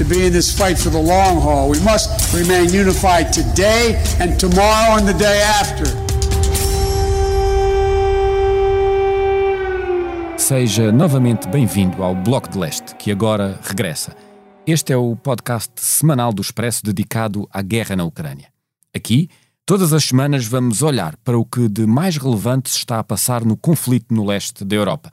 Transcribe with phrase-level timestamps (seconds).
[0.00, 1.68] to be in this fight for the long haul.
[1.68, 5.84] We must remain unified today and tomorrow and the day after.
[10.38, 14.16] Seja novamente bem-vindo ao Bloco de Leste, que agora regressa.
[14.66, 18.48] Este é o podcast semanal do Expresso dedicado à guerra na Ucrânia.
[18.96, 19.28] Aqui,
[19.66, 23.44] todas as semanas, vamos olhar para o que de mais relevante se está a passar
[23.44, 25.12] no conflito no leste da Europa.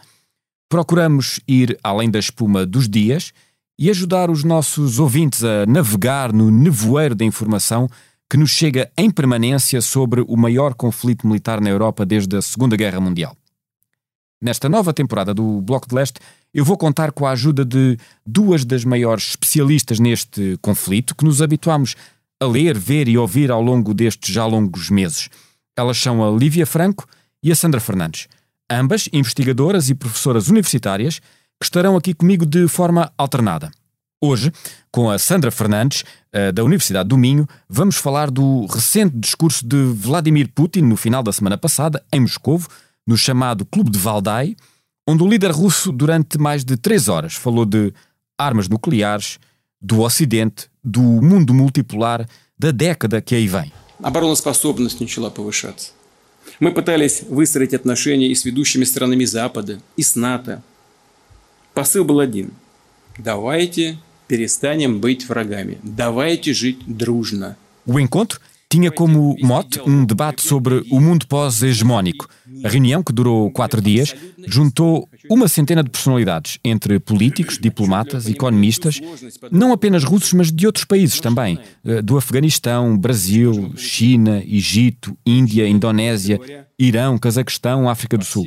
[0.70, 3.34] Procuramos ir além da espuma dos dias
[3.80, 7.88] e ajudar os nossos ouvintes a navegar no nevoeiro da informação
[8.30, 12.76] que nos chega em permanência sobre o maior conflito militar na Europa desde a Segunda
[12.76, 13.36] Guerra Mundial.
[14.42, 16.20] Nesta nova temporada do Bloco de Leste,
[16.54, 21.42] eu vou contar com a ajuda de duas das maiores especialistas neste conflito que nos
[21.42, 21.96] habituamos
[22.40, 25.30] a ler, ver e ouvir ao longo destes já longos meses.
[25.76, 27.08] Elas são a Lívia Franco
[27.42, 28.28] e a Sandra Fernandes,
[28.70, 31.22] ambas investigadoras e professoras universitárias
[31.61, 33.71] que estarão aqui comigo de forma alternada.
[34.21, 34.53] Hoje,
[34.91, 39.77] com a Sandra Fernandes, eh, da Universidade do Minho, vamos falar do recente discurso de
[39.77, 42.69] Vladimir Putin no final da semana passada, em Moscovo,
[43.07, 44.55] no chamado Clube de Valdai,
[45.09, 47.93] onde o líder russo, durante mais de três horas, falou de
[48.39, 49.39] armas nucleares,
[49.81, 53.73] do Ocidente, do mundo multipolar, da década que aí vem.
[54.01, 55.93] Обороноспособность начала повышаться.
[56.61, 60.63] Мы пытались выстроить отношения и с ведущими странами Запада, и с НАТО.
[61.77, 62.51] Посыл был один.
[63.19, 65.79] Давайте перестанем быть врагами.
[65.83, 67.57] Давайте жить дружно.
[67.85, 68.41] O encontro
[68.73, 72.27] tinha como mote um debate sobre o mundo pós-hegemónico.
[72.65, 74.15] A reunião, que durou quatro dias,
[74.47, 78.99] juntou uma centena de personalidades, entre políticos, diplomatas, economistas,
[79.51, 85.69] não apenas russos, mas de outros países também, eh, do Afeganistão, Brasil, China, Egito, Índia,
[85.69, 86.41] Indonésia,
[86.79, 88.47] Irão, Cazaquistão, África do Sul.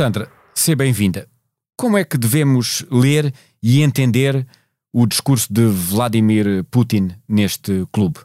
[0.00, 1.28] Sandra, seja bem-vinda.
[1.76, 4.46] Como é que devemos ler e entender
[4.90, 8.18] o discurso de Vladimir Putin neste clube?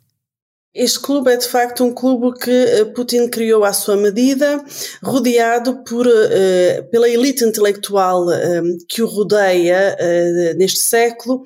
[0.76, 4.62] Este clube é de facto um clube que eh, Putin criou à sua medida,
[5.02, 9.96] rodeado por, uh, pela elite intelectual uh, que o rodeia
[10.58, 11.44] neste século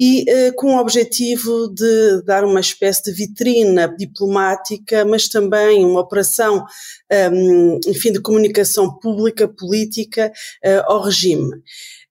[0.00, 0.24] e
[0.56, 6.64] com o objetivo de dar uma espécie de vitrina diplomática, mas também uma operação,
[7.86, 10.32] enfim, de comunicação pública, política
[10.86, 11.52] ao regime.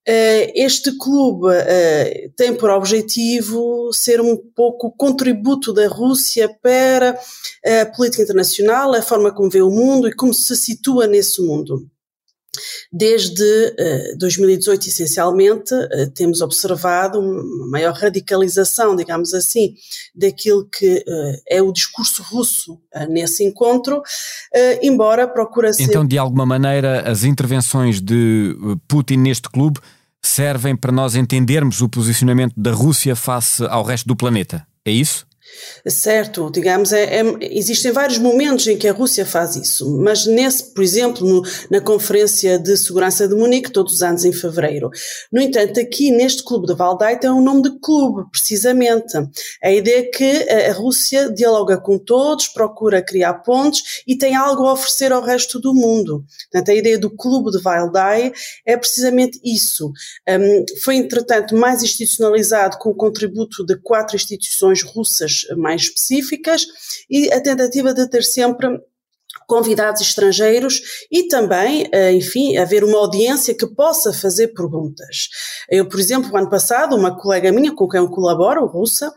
[0.07, 7.19] Eh, este clube eh, tem por objetivo ser um pouco o contributo da Rússia para
[7.63, 11.90] a política internacional, a forma como vê o mundo e como se situa nesse mundo.
[12.91, 19.73] Desde uh, 2018, essencialmente, uh, temos observado uma maior radicalização, digamos assim,
[20.13, 22.79] daquilo que uh, é o discurso russo
[23.09, 24.01] nesse encontro,
[24.81, 25.83] embora procura ser.
[25.83, 28.55] Então, de alguma maneira, as intervenções de
[28.87, 29.79] Putin neste clube
[30.21, 34.67] servem para nós entendermos o posicionamento da Rússia face ao resto do planeta.
[34.85, 35.25] É isso?
[35.87, 40.73] Certo, digamos, é, é, existem vários momentos em que a Rússia faz isso, mas nesse,
[40.73, 41.41] por exemplo, no,
[41.71, 44.89] na Conferência de Segurança de Munique, todos os anos em fevereiro.
[45.31, 49.13] No entanto, aqui neste clube de Valdai tem um nome de clube, precisamente.
[49.63, 54.67] A ideia é que a, Rússia dialoga com todos, procura criar pontos e tem algo
[54.67, 56.23] a oferecer ao resto do mundo.
[56.51, 58.31] Portanto, a ideia do clube de Valdai
[58.65, 59.91] é precisamente isso.
[60.29, 66.65] Um, foi, entretanto, mais institucionalizado com o contributo de quatro instituições russas mais específicas
[67.09, 68.79] e a tentativa de ter sempre
[69.47, 70.81] convidados estrangeiros
[71.11, 75.27] e também, eh, enfim, haver uma audiência que possa fazer perguntas.
[75.69, 79.11] Eu, por exemplo, ano passado, uma colega minha com quem eu colaboro, russa,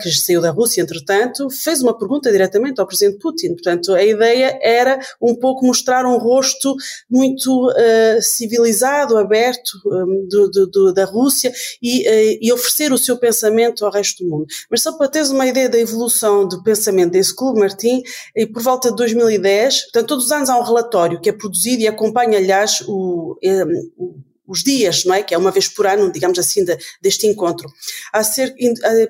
[0.00, 3.54] que saiu da Rússia, entretanto, fez uma pergunta diretamente ao presidente Putin.
[3.54, 6.74] Portanto, a ideia era um pouco mostrar um rosto
[7.08, 12.98] muito uh, civilizado, aberto um, do, do, do, da Rússia e, uh, e oferecer o
[12.98, 14.46] seu pensamento ao resto do mundo.
[14.70, 18.02] Mas só para teres uma ideia da evolução do pensamento desse clube, Martim,
[18.34, 21.32] e por volta de 2010, 2010, portanto, todos os anos há um relatório que é
[21.32, 23.64] produzido e acompanha, aliás, o, eh,
[23.96, 24.14] o
[24.52, 25.22] os dias, não é?
[25.22, 27.66] Que é uma vez por ano, digamos assim, de, deste encontro.
[28.12, 28.54] Há ser,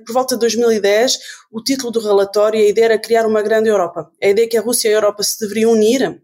[0.06, 1.18] por volta de 2010,
[1.50, 4.08] o título do relatório, a ideia era criar uma grande Europa.
[4.22, 6.22] A ideia é que a Rússia e a Europa se deveriam unir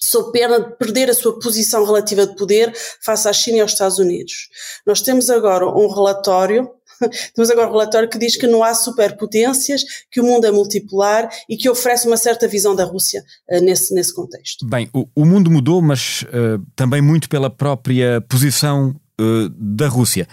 [0.00, 2.72] sob pena de perder a sua posição relativa de poder
[3.02, 4.48] face à China e aos Estados Unidos.
[4.86, 6.70] Nós temos agora um relatório
[7.34, 11.28] temos agora um relatório que diz que não há superpotências, que o mundo é multipolar
[11.48, 14.66] e que oferece uma certa visão da Rússia uh, nesse, nesse contexto.
[14.66, 20.26] Bem, o, o mundo mudou, mas uh, também muito pela própria posição uh, da Rússia.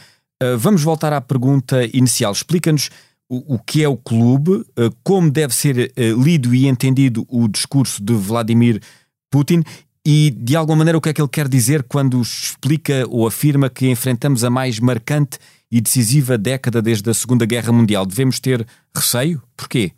[0.57, 2.31] vamos voltar à pergunta inicial.
[2.31, 2.89] Explica-nos
[3.29, 4.65] o, o, que é o clube,
[5.03, 8.81] como deve ser lido e entendido o discurso de Vladimir
[9.29, 9.63] Putin
[10.05, 13.69] e, de alguma maneira, o que é que ele quer dizer quando explica ou afirma
[13.69, 15.37] que enfrentamos a mais marcante
[15.71, 18.05] e decisiva década desde a Segunda Guerra Mundial.
[18.05, 19.41] Devemos ter receio?
[19.55, 19.93] Porquê?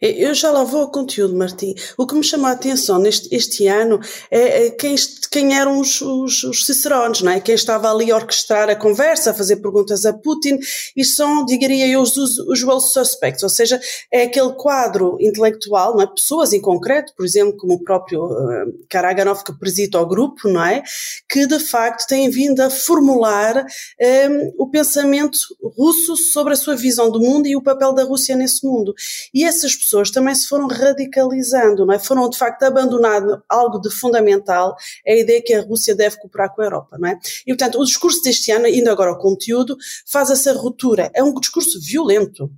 [0.00, 1.74] Eu já lá vou ao conteúdo, Martim.
[1.98, 4.94] O que me chamou a atenção neste este ano é, é quem,
[5.30, 7.40] quem eram os, os, os, cicerones, não é?
[7.40, 10.58] Quem estava ali a orquestrar a conversa, a fazer perguntas a Putin,
[10.96, 13.78] e são, diria eu, os usual suspects, ou seja,
[14.10, 16.06] é aquele quadro intelectual, não é?
[16.06, 20.64] Pessoas em concreto, por exemplo, como o próprio uh, Karaganov que presida o grupo, não
[20.64, 20.82] é?
[21.28, 23.64] Que de facto têm vindo a formular um,
[24.00, 25.38] eh, o pensamento
[25.76, 28.94] russo sobre a sua visão do mundo e o papel da Rússia nesse mundo.
[29.34, 31.98] E essas pessoas também se foram radicalizando, não é?
[31.98, 34.74] Foram de facto abandonado algo de fundamental,
[35.04, 37.18] é a ideia que a Rússia deve cooperar com a Europa, não é?
[37.46, 39.76] E portanto, o discurso deste ano, indo agora ao conteúdo,
[40.06, 41.10] faz essa ruptura.
[41.14, 42.50] É um discurso violento,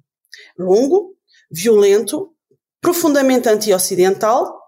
[0.59, 1.17] longo,
[1.51, 2.31] violento,
[2.81, 4.62] profundamente anti-ocidental,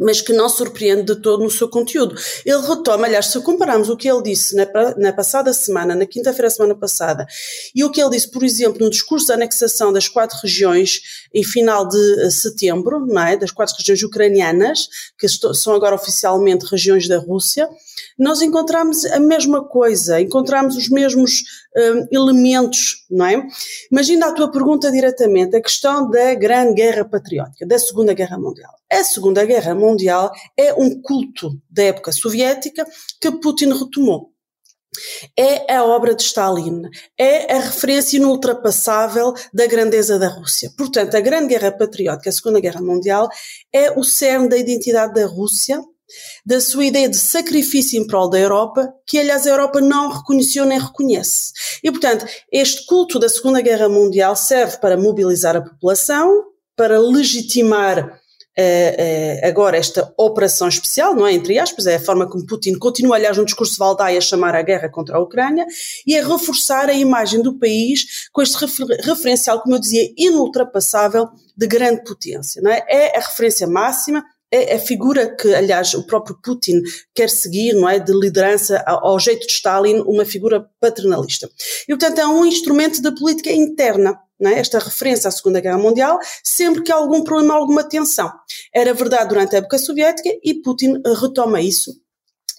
[0.00, 2.16] mas que não surpreende de todo no seu conteúdo.
[2.44, 4.66] Ele retoma, aliás, se compararmos o que ele disse na,
[4.96, 7.26] na passada semana, na quinta-feira da semana passada,
[7.74, 11.00] e o que ele disse, por exemplo, no discurso da anexação das quatro regiões
[11.34, 13.36] em final de eh, setembro, não é?
[13.36, 14.88] das quatro regiões ucranianas,
[15.18, 17.68] que são agora oficialmente regiões da Rússia,
[18.18, 21.42] nós encontramos a mesma coisa, encontramos os mesmos
[21.76, 23.46] um, elementos, não é?
[23.90, 28.72] Imagina a tua pergunta diretamente, a questão da Grande Guerra Patriótica, da Segunda Guerra Mundial.
[28.92, 32.86] A Segunda Guerra Mundial é um culto da época soviética
[33.20, 34.30] que Putin retomou.
[35.36, 36.82] É a obra de Stalin,
[37.16, 40.72] é a referência inultrapassável da grandeza da Rússia.
[40.76, 43.28] Portanto, a Grande Guerra Patriótica, a Segunda Guerra Mundial,
[43.72, 45.80] é o cerne da identidade da Rússia,
[46.44, 50.64] da sua ideia de sacrifício em prol da Europa, que aliás a Europa não reconheceu
[50.64, 51.52] nem reconhece.
[51.82, 56.44] E portanto, este culto da Segunda Guerra Mundial serve para mobilizar a população,
[56.76, 58.20] para legitimar
[58.58, 61.32] Uh, uh, agora esta operação especial, não é?
[61.32, 64.56] Entre aspas, é a forma como Putin continua, aliás, no discurso de Valdai a chamar
[64.56, 65.64] a guerra contra a Ucrânia
[66.04, 71.28] e a reforçar a imagem do país com este refer referencial, como eu dizia, inultrapassável
[71.56, 72.84] de grande potência, não é?
[72.88, 76.82] É a referência máxima, é a figura que, aliás, o próprio Putin
[77.14, 81.48] quer seguir, não é, de liderança ao, jeito de Stalin, uma figura paternalista.
[81.84, 84.58] E, portanto, é um instrumento da política interna, é?
[84.58, 88.30] esta referência à Segunda Guerra Mundial, sempre que há algum problema, alguma tensão.
[88.74, 91.92] Era verdade durante a época soviética e Putin retoma isso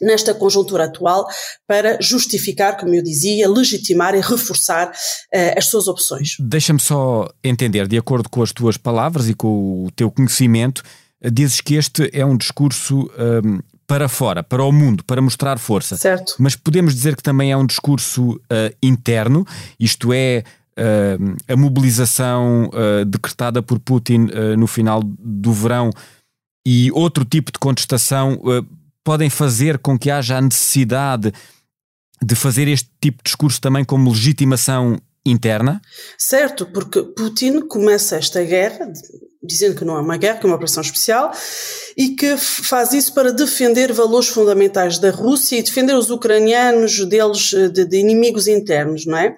[0.02, 1.28] nesta conjuntura atual
[1.68, 6.36] para justificar, como eu dizia, legitimar e reforçar uh, as suas opções.
[6.40, 10.82] Deixa-me só entender, de acordo com as tuas palavras e com o teu conhecimento,
[11.30, 13.10] dizes que este é um discurso
[13.44, 13.60] um,
[13.92, 15.98] para fora, para o mundo, para mostrar força.
[15.98, 16.36] Certo.
[16.40, 18.40] Mas podemos dizer que também é um discurso uh,
[18.82, 19.46] interno,
[19.78, 20.46] isto é,
[20.78, 25.90] uh, a mobilização uh, decretada por Putin no final do verão
[26.66, 28.40] e outro tipo de contestação
[29.04, 31.34] podem fazer com que haja a necessidade
[32.24, 35.82] de fazer este tipo de discurso também como legitimação interna?
[36.18, 38.92] Certo, porque Putin começa esta guerra
[39.44, 41.32] dizendo que não é uma guerra, que é uma operação especial,
[41.98, 47.52] e que faz isso para defender valores fundamentais da Rússia e defender os ucranianos deles
[47.54, 49.38] eh, de, de inimigos internos, não é?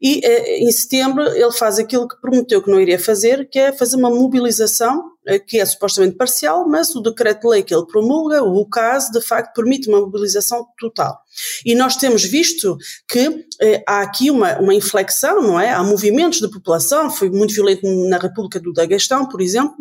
[0.00, 3.72] E eh, em setembro ele faz aquilo que prometeu que não iria fazer, que é
[3.72, 5.11] fazer uma mobilização,
[5.46, 9.88] que é supostamente parcial, mas o decreto-lei que ele promulga, o caso, de facto, permite
[9.88, 11.16] uma mobilização total.
[11.64, 12.76] E nós temos visto
[13.08, 15.72] que eh, há aqui uma, uma inflexão, não é?
[15.72, 19.76] Há movimentos de população, foi muito violento na República do Daguestão, por exemplo,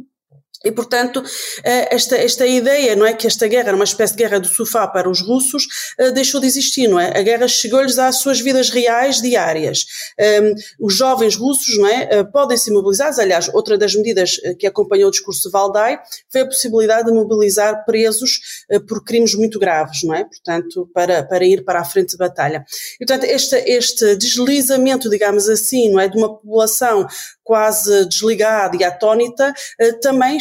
[0.64, 1.24] E, portanto,
[1.64, 4.48] eh, esta, esta ideia, não é, que esta guerra era uma espécie de guerra do
[4.48, 7.18] sofá para os russos, eh, deixou de existir, não é?
[7.18, 9.86] A guerra chegou-lhes às suas vidas reais diárias.
[10.20, 13.18] Um, os jovens russos, não é, eh, podem ser mobilizados.
[13.18, 16.00] Aliás, outra das medidas que acompanhou o discurso de Valdai
[16.30, 18.40] foi a possibilidade de mobilizar presos
[18.88, 20.24] por crimes muito graves, não é?
[20.24, 22.64] Portanto, para, para ir para a frente de batalha.
[23.00, 27.08] E, portanto, este, este deslizamento, digamos assim, não é, de uma população
[27.44, 29.54] quase desligada e atónita,
[30.02, 30.40] também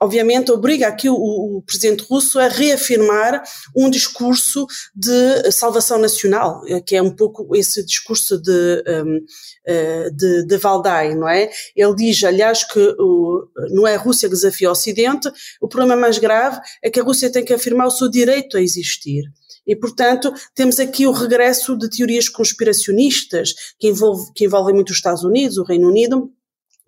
[0.00, 3.42] obviamente obriga aqui o, o, presidente russo a reafirmar
[3.76, 9.20] um discurso de salvação nacional, eh, que é um pouco esse discurso de, um,
[9.66, 11.50] eh, de, de Valdai, não é?
[11.76, 15.94] Ele diz, aliás, que o, não é a Rússia que desafia o Ocidente, o problema
[15.94, 19.24] mais grave é que a Rússia tem que afirmar o seu direito a existir.
[19.66, 24.96] E, portanto, temos aqui o regresso de teorias conspiracionistas que, envolve, que envolvem muito os
[24.96, 26.32] Estados Unidos, o Reino Unido,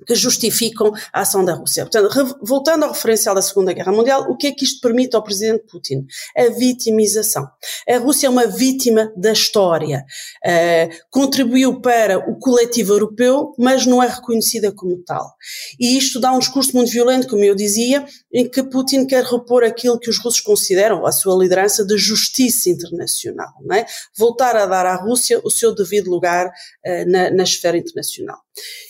[0.06, 1.84] que justificam a ação da Rússia.
[1.84, 5.22] Portanto, voltando ao referencial da Segunda Guerra Mundial, o que é que isto permite ao
[5.22, 6.06] presidente Putin?
[6.36, 7.48] A vitimização.
[7.88, 10.04] A Rússia é uma vítima da história.
[10.44, 15.34] Uh, contribuiu para o coletivo europeu, mas não é reconhecida como tal.
[15.78, 19.64] E isto dá um discurso muito violento, como eu dizia, em que Putin quer repor
[19.64, 23.52] aquilo que os russos consideram a sua liderança de justiça internacional.
[23.72, 23.86] É?
[24.16, 28.41] Voltar a dar à Rússia o seu devido lugar uh, na, na esfera internacional.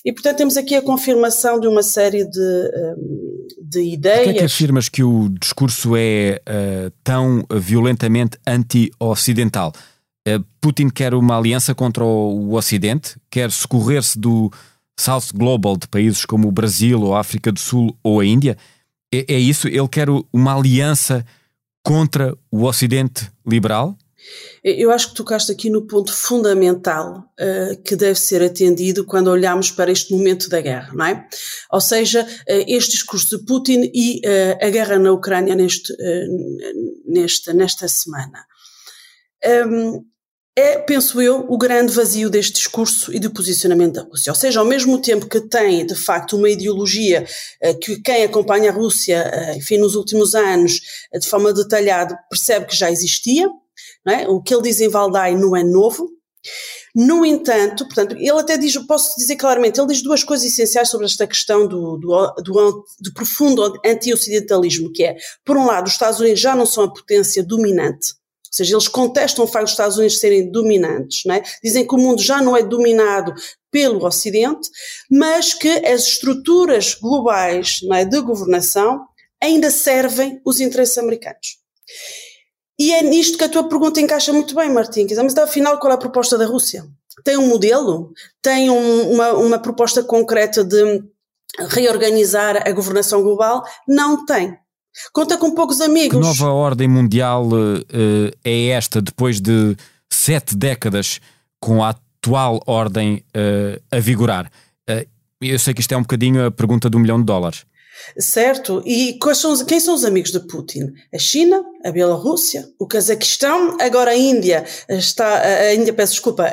[0.05, 4.25] E, portanto, temos aqui a confirmação de uma série de, hum, de ideias.
[4.25, 9.73] Porquê é que afirmas que o discurso é uh, tão violentamente anti-ocidental?
[10.27, 14.51] Uh, Putin quer uma aliança contra o Ocidente, quer socorrer-se do
[14.99, 18.57] South Global de países como o Brasil, ou a África do Sul ou a Índia.
[19.13, 19.69] É, é isso?
[19.69, 21.25] Ele quer uma aliança
[21.85, 23.97] contra o Ocidente liberal?
[24.65, 29.73] Eu acho que tocaste aqui no ponto fundamental uh, que deve ser atendido quando olhamos
[29.73, 31.27] para este momento da guerra, não é?
[31.73, 35.93] Ou seja, uh, este discurso de Putin e uh, a guerra na Ucrânia neste,
[37.07, 38.47] nesta, nesta semana.
[39.67, 40.05] Um,
[40.55, 44.31] é, penso eu, o grande vazio deste discurso e do posicionamento da Rússia.
[44.31, 47.27] Ou seja, ao mesmo tempo que tem, de facto, uma ideologia
[47.81, 50.79] que quem acompanha a Rússia, enfim, nos últimos anos,
[51.19, 53.49] de forma detalhada, percebe que já existia,
[54.07, 54.29] é?
[54.29, 56.09] O que ele diz em Valdai não é novo.
[56.95, 61.07] No entanto, portanto, ele até diz, posso dizer claramente, ele diz duas coisas essenciais sobre
[61.07, 66.21] esta questão do, do, do, do profundo anti-ocidentalismo, que é, por um lado, os Estados
[66.21, 68.13] Unidos já não são a potência dominante,
[68.53, 71.43] ou seja, eles contestam o facto dos Estados Unidos serem dominantes, é?
[71.65, 73.33] dizem que o mundo já não é dominado
[73.71, 74.69] pelo Ocidente,
[75.11, 79.07] mas que as estruturas globais é, de governação
[79.43, 81.57] ainda servem os interesses americanos.
[82.83, 85.07] E é nisto que a tua pergunta encaixa muito bem, Martim.
[85.23, 86.85] Mas afinal, qual é a proposta da Rússia?
[87.23, 88.11] Tem um modelo?
[88.43, 91.01] Tem um, uma, uma proposta concreta de
[91.69, 93.63] reorganizar a governação global?
[93.87, 94.59] Não tem.
[95.13, 96.19] Conta com poucos amigos.
[96.19, 99.77] Que nova ordem mundial uh, é esta depois de
[100.11, 101.21] sete décadas
[101.61, 104.51] com a atual ordem uh, a vigorar?
[104.91, 105.07] Uh,
[105.41, 107.65] eu sei que isto é um bocadinho a pergunta do milhão de dólares.
[108.19, 108.83] Certo?
[108.85, 110.93] E são, quem são os amigos de Putin?
[111.15, 116.53] A China, a Bielorrússia, o Cazaquistão, agora a Índia está, a Índia, peço desculpa,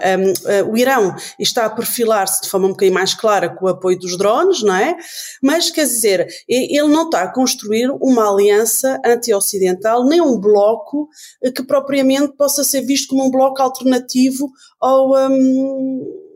[0.66, 3.98] um, o Irão está a perfilar-se de forma um bocadinho mais clara com o apoio
[3.98, 4.96] dos drones, não é?
[5.42, 11.10] Mas quer dizer, ele não está a construir uma aliança anti-ocidental, nem um bloco
[11.44, 15.14] eh, que propriamente possa ser visto como um bloco alternativo ao.
[15.30, 16.29] Um,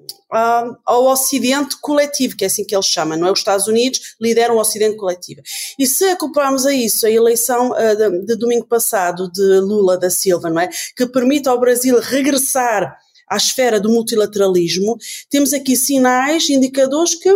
[0.86, 3.32] ao Ocidente coletivo, que é assim que eles chamam, não é?
[3.32, 5.42] Os Estados Unidos lideram o Ocidente coletivo.
[5.78, 10.10] E se acoplarmos a isso a eleição uh, de, de, domingo passado de Lula da
[10.10, 10.70] Silva, não é?
[10.96, 12.98] Que permite ao Brasil regressar
[13.30, 14.98] à esfera do multilateralismo,
[15.30, 17.36] temos aqui sinais, indicadores que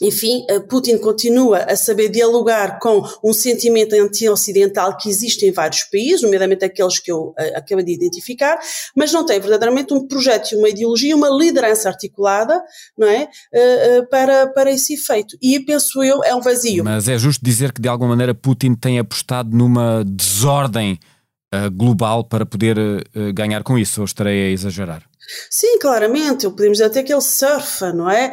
[0.00, 5.84] enfim, eh, Putin continua a saber dialogar com um sentimento anti-ocidental que existe em vários
[5.84, 8.58] países, nomeadamente aqueles que eu uh, acabei de identificar,
[8.96, 12.62] mas não tem verdadeiramente um projeto e uma ideologia, uma liderança articulada,
[12.96, 15.36] não é, uh, para, para esse efeito.
[15.40, 16.84] E penso eu, é um vazio.
[16.84, 20.98] Mas é justo dizer que de alguma maneira Putin tem apostado numa desordem
[21.76, 22.76] global para poder
[23.32, 25.04] ganhar com isso, ou estarei a exagerar?
[25.48, 28.32] Sim, claramente, podemos dizer até que ele surfa, não é?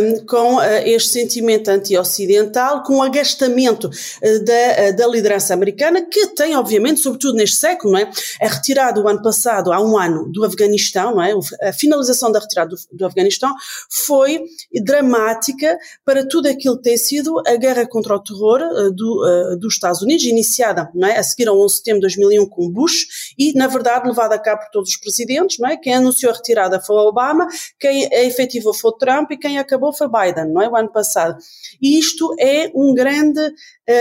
[0.00, 6.02] Um, com uh, este sentimento anti-ocidental, com o agastamento uh, da, uh, da liderança americana,
[6.02, 8.10] que tem, obviamente, sobretudo neste século, não é?
[8.40, 11.32] A retirada do ano passado, há um ano, do Afeganistão, não é?
[11.62, 13.54] A finalização da retirada do, do Afeganistão
[13.90, 14.44] foi
[14.82, 18.60] dramática para tudo aquilo que tem sido a guerra contra o terror
[18.92, 21.18] do, dos Estados Unidos, iniciada, não é?
[21.18, 24.38] A seguir ao 11 de setembro de 2001 com Bush e, na verdade, levada a
[24.38, 25.76] cabo por todos os presidentes, não é?
[25.76, 27.46] Quem anunciou retirada foi Obama,
[27.78, 30.68] quem a efetivou foi o Trump e quem acabou foi Biden, não é?
[30.68, 31.36] O ano passado.
[31.80, 33.40] E isto é um grande.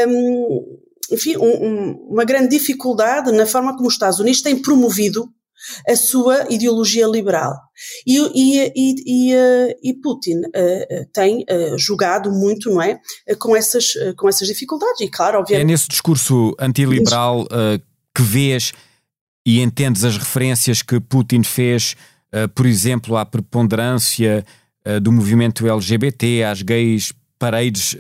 [0.07, 0.77] Um,
[1.11, 5.27] enfim, um, uma grande dificuldade na forma como os Estados Unidos têm promovido
[5.87, 7.53] a sua ideologia liberal.
[8.05, 9.33] E, e, e,
[9.83, 12.99] e, Putin uh, tem uh, jogado muito, não é,
[13.37, 15.01] com essas, uh, com essas dificuldades.
[15.01, 15.63] E claro, obviamente...
[15.63, 17.45] É nesse discurso antiliberal
[18.15, 18.71] que vês
[19.45, 21.95] e entendes as referências que Putin fez,
[22.53, 24.45] por exemplo, à preponderância
[25.01, 27.95] do movimento LGBT, às gays paredes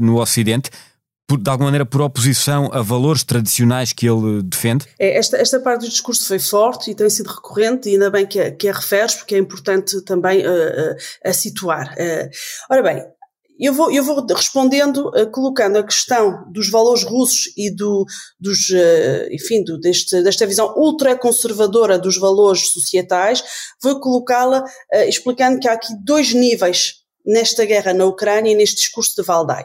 [0.00, 0.70] no Ocidente,
[1.26, 4.86] por, de alguma maneira por oposição a valores tradicionais que ele defende?
[4.98, 8.26] É, esta, esta parte do discurso foi forte e tem sido recorrente, e ainda bem
[8.26, 11.94] que a, que a referes, porque é importante também uh, uh, a situar.
[11.94, 12.30] Uh,
[12.70, 13.04] ora bem,
[13.58, 18.04] eu vou, eu vou respondendo, colocando a questão dos valores russos e do,
[18.40, 18.70] dos,
[19.30, 23.44] enfim, do, deste, desta visão ultraconservadora dos valores societais,
[23.82, 24.64] vou colocá-la
[25.06, 29.64] explicando que há aqui dois níveis nesta guerra na Ucrânia e neste discurso de Valdai.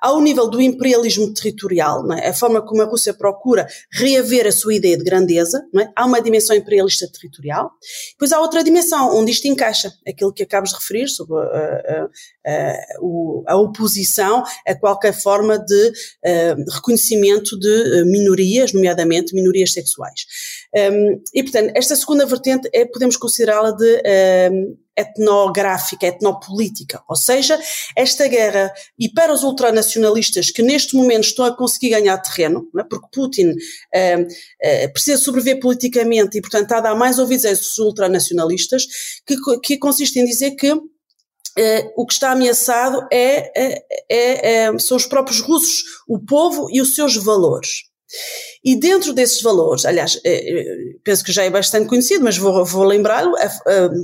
[0.00, 2.28] Ao nível do imperialismo territorial, é?
[2.28, 5.88] a forma como a Rússia procura reaver a sua ideia de grandeza, é?
[5.94, 7.70] há uma dimensão imperialista territorial,
[8.12, 12.08] depois há outra dimensão onde isto encaixa, aquilo que acabas de referir sobre a,
[12.46, 12.70] a,
[13.48, 15.92] a, a oposição a qualquer forma de
[16.72, 20.26] reconhecimento de minorias, nomeadamente minorias sexuais.
[20.74, 24.02] Um, e, portanto, esta segunda vertente é, podemos considerá-la de
[24.52, 27.60] um, etnográfica, etnopolítica, ou seja,
[27.96, 32.82] esta guerra, e para os ultranacionalistas que neste momento estão a conseguir ganhar terreno, é?
[32.84, 37.78] porque Putin uh, precisa sobreviver politicamente e, portanto, está a dar mais ouvidos a esses
[37.78, 38.86] ultranacionalistas,
[39.24, 40.72] que, que consiste em dizer que
[41.56, 46.66] Uh, o que está ameaçado é, é, é, é, são os próprios russos, o povo
[46.68, 47.84] e os seus valores.
[48.64, 52.64] E dentro desses valores, aliás, eh, eh, penso que já é bastante conhecido, mas vou,
[52.64, 53.34] vou lembrá-lo,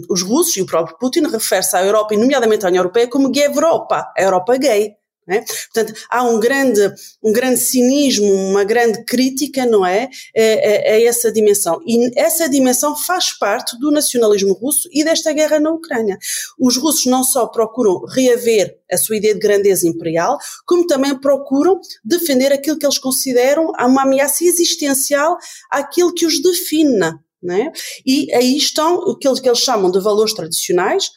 [0.09, 3.33] os russos e o próprio Putin refere-se à Europa, e nomeadamente à União Europeia, como
[3.35, 5.00] Europa, a Europa gay.
[5.29, 5.43] É?
[5.43, 11.03] Portanto, há um grande, um grande cinismo, uma grande crítica, não é, a, a, a,
[11.03, 11.81] essa dimensão.
[11.87, 16.19] E essa dimensão faz parte do nacionalismo russo e desta guerra na Ucrânia.
[16.59, 20.37] Os russos não só procuram reaver a sua ideia de grandeza imperial,
[20.67, 25.37] como também procuram defender aquilo que eles consideram uma ameaça existencial
[25.71, 27.13] àquilo que os define.
[27.49, 27.73] É?
[28.05, 31.11] E aí estão o que eles, chamam de valores tradicionais,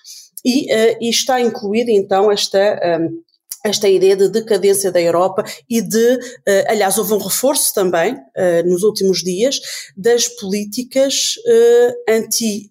[0.45, 2.79] e, uh, e está incluída então esta.
[2.99, 3.23] Um,
[3.63, 8.69] esta ideia de decadência da Europa e de, uh, aliás, houve um reforço também uh,
[8.69, 9.61] nos últimos dias
[9.95, 12.69] das políticas uh, anti,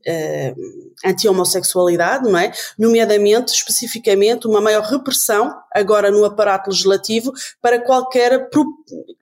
[1.05, 2.53] anti-homossexualidade, não é?
[2.79, 8.51] Nomeadamente, especificamente, uma maior repressão agora no aparato legislativo para qualquer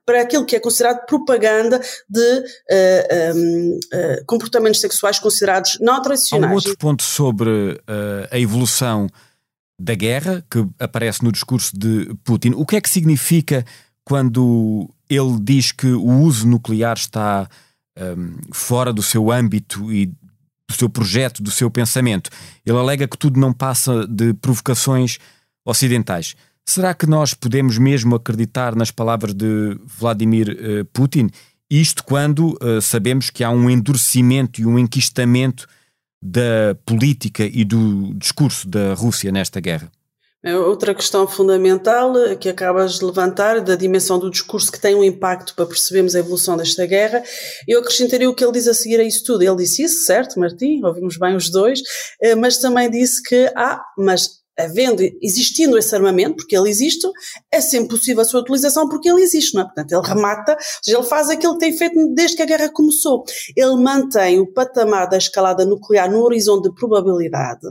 [0.04, 2.44] para aquilo que é considerado propaganda de
[4.26, 6.50] comportamentos sexuais considerados não tradicionais.
[6.50, 7.80] Há um outro ponto sobre
[8.30, 9.08] a evolução
[9.80, 12.50] da guerra, que aparece no discurso de Putin.
[12.54, 13.64] O que é que significa
[14.04, 17.48] quando ele diz que o uso nuclear está
[17.98, 20.06] um, fora do seu âmbito e
[20.68, 22.28] do seu projeto, do seu pensamento?
[22.64, 25.16] Ele alega que tudo não passa de provocações
[25.64, 26.36] ocidentais.
[26.66, 31.30] Será que nós podemos mesmo acreditar nas palavras de Vladimir uh, Putin?
[31.70, 35.66] Isto quando uh, sabemos que há um endurecimento e um enquistamento
[36.22, 39.90] da política e do discurso da Rússia nesta guerra?
[40.42, 44.94] É outra questão fundamental eh, que acabas de levantar, da dimensão do discurso que tem
[44.94, 47.22] um impacto para percebermos a evolução desta guerra,
[47.68, 49.42] eu acrescentaria o que ele diz a seguir a isso tudo.
[49.42, 50.82] Ele disse isso, certo, Martim?
[50.82, 51.82] Ouvimos bem os dois,
[52.22, 57.06] eh, mas também disse que, ah, mas havendo, existindo esse armamento, porque ele existe,
[57.50, 59.64] é sempre possível a sua utilização porque ele existe, não é?
[59.64, 62.68] Portanto, ele remata, ou seja, ele faz aquilo que tem feito desde que a guerra
[62.68, 63.24] começou.
[63.56, 67.66] Ele mantém o patamar da escalada nuclear no horizonte de probabilidade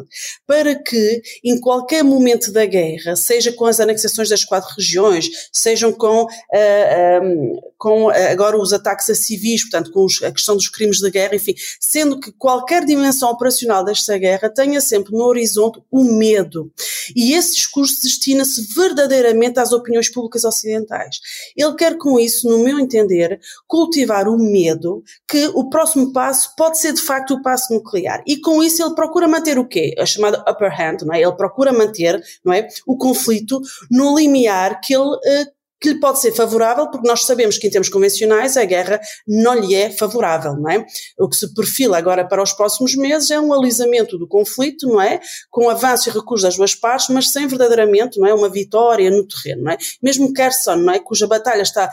[0.46, 5.92] para que, em qualquer momento da guerra, seja com as anexações das quatro regiões, sejam
[5.92, 10.22] com, uh, ah, um, ah, com uh, agora os ataques a civis, portanto, com os,
[10.24, 14.82] a questão dos crimes de guerra, enfim, sendo que qualquer dimensão operacional desta guerra tenha
[14.82, 16.72] sempre no horizonte o medo.
[17.16, 21.20] E esse discurso destina-se verdadeiramente às opiniões públicas ocidentais.
[21.56, 26.80] Ele quer com isso, no meu entender, cultivar o medo que o próximo passo pode
[26.80, 28.24] ser de facto o passo nuclear.
[28.26, 29.94] E com isso ele procura manter o quê?
[29.98, 31.22] A chamada upper hand, não é?
[31.22, 32.68] Ele procura manter, não é?
[32.86, 37.58] O conflito no limiar que ele uh, que lhe pode ser favorável, porque nós sabemos
[37.58, 40.86] que em termos convencionais a guerra não lhe é favorável, não é?
[41.18, 45.02] O que se perfila agora para os próximos meses é um alisamento do conflito, não
[45.02, 45.20] é?
[45.50, 48.34] Com avanço e recurso das duas partes, mas sem verdadeiramente, não é?
[48.34, 49.78] Uma vitória no terreno, não é?
[50.02, 51.00] Mesmo Kherson, não é?
[51.00, 51.90] Cuja batalha está,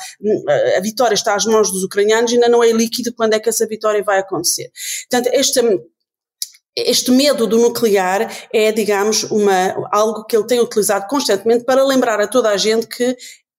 [0.77, 3.67] a vitória está às mãos dos ucranianos, ainda não é líquido quando é que essa
[3.67, 4.71] vitória vai acontecer.
[5.09, 5.61] Portanto, este
[6.77, 12.21] este medo do nuclear é, digamos, uma, algo que ele tem utilizado constantemente para lembrar
[12.21, 13.17] a toda a gente que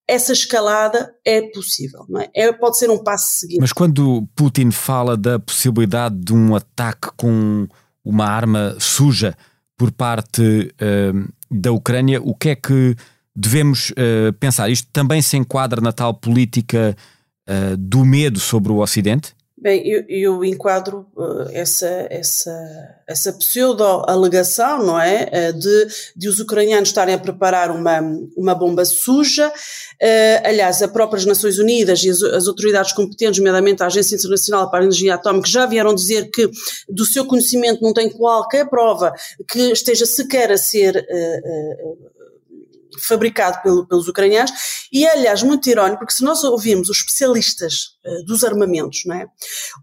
[0.08, 2.46] essa escalada é possível, é?
[2.46, 2.52] é?
[2.52, 3.60] Pode ser um passo seguinte.
[3.60, 7.68] Mas quando Putin fala da possibilidade de um ataque com
[8.02, 9.36] uma arma suja
[9.76, 12.96] por parte uh, da Ucrânia, o que é que
[13.36, 14.70] devemos uh, pensar?
[14.70, 16.96] Isto também se enquadra na tal política
[17.46, 19.36] uh, do medo sobre o Ocidente?
[19.60, 22.52] Bem, eu, eu enquadro uh, essa, essa,
[23.08, 25.28] essa pseudo-alegação, não é?
[25.50, 27.98] Uh, de, de os ucranianos estarem a preparar uma,
[28.36, 29.48] uma bomba suja.
[29.48, 34.70] Uh, aliás, as próprias Nações Unidas e as, as, autoridades competentes, nomeadamente a Agência Internacional
[34.70, 36.48] para a Energia Atómica, já vieram dizer que
[36.88, 39.12] do seu conhecimento não tem qualquer prova
[39.50, 41.04] que esteja sequer a ser
[42.98, 44.52] fabricado pelo, pelos ucranianos,
[44.92, 49.16] e é, aliás, muito irónico, porque se nós ouvirmos os especialistas uh, dos armamentos, não
[49.16, 49.26] é?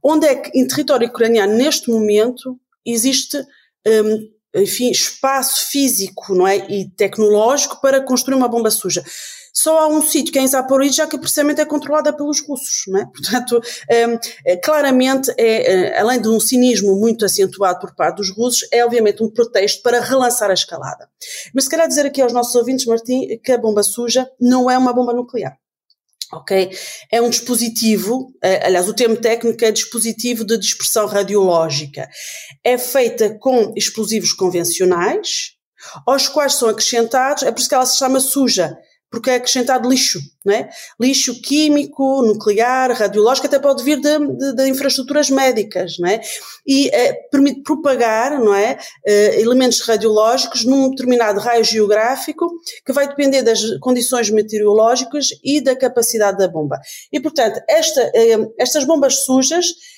[0.03, 3.37] onde é que em território ucraniano, neste momento, existe
[3.87, 6.57] um, enfim, espaço físico não é?
[6.71, 9.03] e tecnológico para construir uma bomba suja.
[9.57, 12.99] Só há um sítio que é em Zaporizhia que precisamente é controlada pelos russos, não
[12.99, 13.05] é?
[13.15, 18.35] Portanto, um, é, claramente, é, é, além de um cinismo muito acentuado por parte dos
[18.35, 21.09] russos, é obviamente um pretexto para relançar a escalada.
[21.53, 24.77] Mas se calhar dizer aqui aos nossos ouvintes, Martim, que a bomba suja não é
[24.77, 25.57] uma bomba nuclear.
[26.33, 26.71] Ok?
[27.09, 32.09] É um dispositivo, é, aliás, o termo técnico é dispositivo de dispersão radiológica.
[32.61, 35.53] É feita com explosivos convencionais,
[36.05, 38.75] aos quais são acrescentados, é por isso que ela se chama suja,
[39.15, 40.69] porque é acrescentado lixo, não é?
[40.99, 46.19] Lixo químico, nuclear, radiológico, até pode vir de, de, de infraestruturas médicas, não é?
[46.67, 48.73] E é, permite propagar, não é,
[49.07, 52.45] uh, elementos radiológicos num determinado raio geográfico
[52.85, 56.77] que vai depender das condições meteorológicas e da capacidade da bomba.
[57.09, 59.94] E, portanto, esta, uh, estas bombas sujas eh,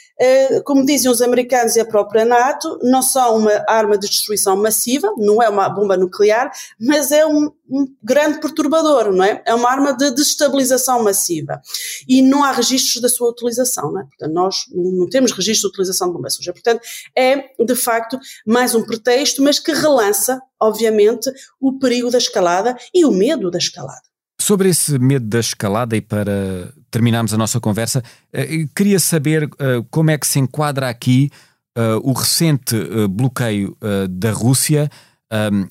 [0.63, 5.13] como dizem os americanos e a própria NATO, não são uma arma de destruição massiva,
[5.17, 9.43] não é uma bomba nuclear, mas é um, um grande perturbador, não é?
[9.45, 11.61] É uma arma de destabilização massiva.
[12.07, 14.05] E não há registros da sua utilização, não é?
[14.05, 16.51] Portanto, nós não temos registro de utilização de bomba suja.
[16.51, 16.81] Portanto,
[17.15, 23.05] é, de facto, mais um pretexto, mas que relança, obviamente, o perigo da escalada e
[23.05, 24.01] o medo da escalada.
[24.39, 29.83] Sobre esse medo da escalada e para terminarmos a nossa conversa, eh, queria saber eh,
[29.89, 31.29] como é que se enquadra aqui
[31.75, 32.75] eh, o recente
[33.09, 33.77] bloqueio
[34.09, 34.89] da Rússia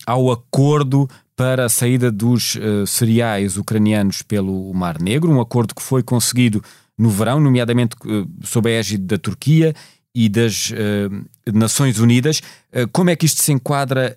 [0.06, 6.02] ao acordo para a saída dos cereais ucranianos pelo Mar Negro, um acordo que foi
[6.02, 6.62] conseguido
[6.98, 7.96] no verão, nomeadamente
[8.44, 9.74] sob a égide da Turquia
[10.14, 10.70] e das
[11.54, 12.42] Nações Unidas.
[12.92, 14.14] como é que isto se enquadra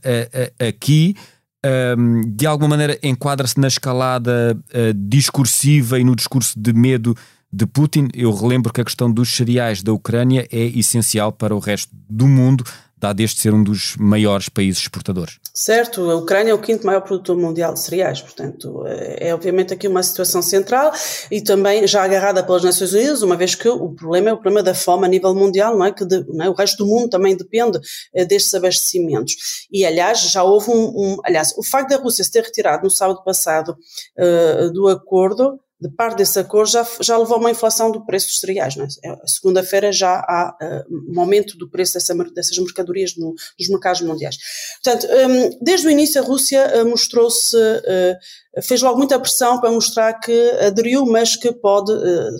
[0.60, 1.16] aqui?
[1.66, 7.16] Um, de alguma maneira enquadra-se na escalada uh, discursiva e no discurso de medo
[7.52, 8.08] de Putin.
[8.14, 12.28] Eu relembro que a questão dos cereais da Ucrânia é essencial para o resto do
[12.28, 12.64] mundo,
[13.00, 15.40] dado este ser um dos maiores países exportadores.
[15.54, 19.74] Certo, a Ucrânia é o quinto maior produtor mundial de cereais, portanto, é, é obviamente
[19.74, 20.92] aqui uma situação central
[21.32, 24.64] e também já agarrada pelas Nações Unidas, uma vez que o problema é o problema
[24.64, 25.92] da fome a nível mundial, não é?
[25.92, 26.50] Que de, não é?
[26.50, 27.80] o resto do mundo também depende
[28.14, 29.68] é, destes abastecimentos.
[29.72, 32.90] E, aliás, já houve um, um, Aliás, o facto da Rússia se ter retirado no
[32.90, 33.78] sábado passado
[34.18, 38.28] uh, do acordo de parte desse acordo já, já levou a uma inflação do preço
[38.28, 38.76] dos cereais.
[38.78, 39.10] É?
[39.10, 44.02] é Segunda-feira já há uh, um aumento do preço dessa, dessas mercadorias no, nos mercados
[44.02, 44.38] mundiais.
[44.84, 49.72] Portanto, um, desde o início a Rússia uh, mostrou-se, uh, fez logo muita pressão para
[49.72, 51.94] mostrar que aderiu, mas que pode,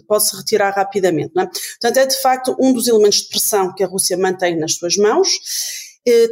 [0.08, 1.32] pode se retirar rapidamente.
[1.38, 1.46] É?
[1.46, 4.98] Portanto, é de facto um dos elementos de pressão que a Rússia mantém nas suas
[4.98, 5.30] mãos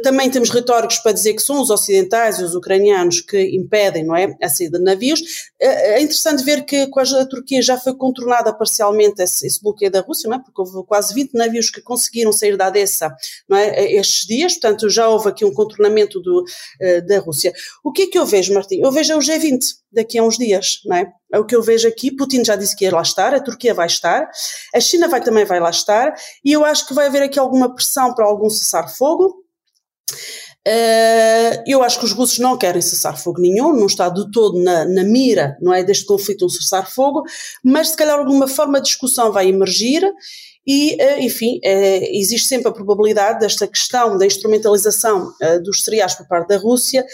[0.02, 4.16] também temos retóricos para dizer que são os ocidentais e os ucranianos que impedem não
[4.16, 5.20] é, a saída de navios.
[5.60, 9.90] Eh, é interessante ver que com a Turquia já foi contornada parcialmente esse, esse bloqueio
[9.90, 10.40] da Rússia, não é?
[10.40, 13.14] porque houve quase 20 navios que conseguiram sair da Odessa
[13.48, 16.44] não é, estes dias, portanto já houve aqui um contornamento do,
[16.80, 17.52] eh, da Rússia.
[17.84, 18.80] O que é que eu vejo, Martim?
[18.80, 19.60] Eu vejo o G20
[19.92, 21.12] daqui a uns dias, não é?
[21.32, 22.10] É o que eu vejo aqui.
[22.10, 24.28] Putin já disse que ia lá estar, a Turquia vai estar,
[24.74, 27.74] a China vai, também vai lá estar, e eu acho que vai haver aqui alguma
[27.74, 29.47] pressão para algum cessar-fogo.
[30.66, 34.62] Uh, eu acho que os russos não querem cessar fogo nenhum, não está de todo
[34.62, 37.22] na, na mira, não é, deste conflito um cessar fogo,
[37.64, 40.02] mas se calhar alguma forma de discussão vai emergir
[40.70, 46.14] e, eh, enfim, eh, existe sempre a probabilidade desta questão da instrumentalização eh, dos cereais
[46.14, 47.06] por parte da Rússia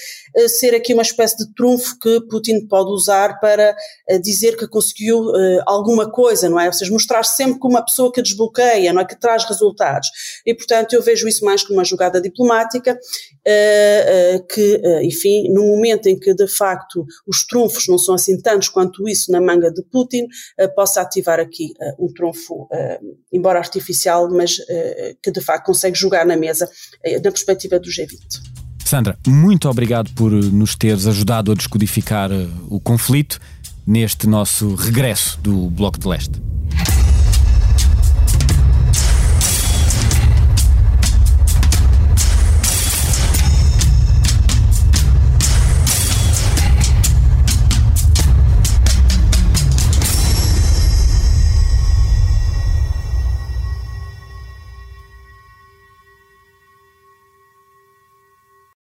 [0.48, 3.76] ser aqui uma espécie de trunfo que Putin pode usar para
[4.20, 5.30] dizer que conseguiu
[5.64, 6.66] alguma coisa, não é?
[6.66, 9.04] Ou seja, mostrar -se sempre como uma pessoa que desbloqueia, não é?
[9.04, 10.08] Que traz resultados.
[10.44, 12.98] E, portanto, eu vejo isso mais como uma jogada diplomática
[14.48, 19.08] que, enfim, no momento em que de facto os trunfos não são assim tantos quanto
[19.08, 20.26] isso na manga de Putin,
[20.74, 22.68] possa ativar aqui um trunfo
[23.32, 24.56] embora artificial, mas
[25.22, 26.68] que de facto consegue jogar na mesa
[27.22, 28.18] na perspectiva do G20.
[28.84, 32.30] Sandra, muito obrigado por nos teres ajudado a descodificar
[32.68, 33.38] o conflito
[33.86, 36.53] neste nosso regresso do Bloco de Leste.